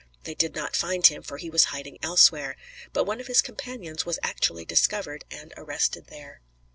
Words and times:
They 0.23 0.33
did 0.33 0.55
not 0.55 0.75
find 0.75 1.05
him, 1.05 1.21
for 1.21 1.37
he 1.37 1.51
was 1.51 1.65
in 1.65 1.67
hiding 1.73 1.99
elsewhere, 2.01 2.55
but 2.91 3.03
one 3.03 3.21
of 3.21 3.27
his 3.27 3.43
companions 3.43 4.03
was 4.03 4.17
actually 4.23 4.65
discovered 4.65 5.25
and 5.29 5.53
arrested 5.57 6.07
there. 6.07 6.41